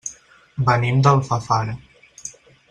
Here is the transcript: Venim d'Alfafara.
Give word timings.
Venim 0.69 1.03
d'Alfafara. 1.09 1.77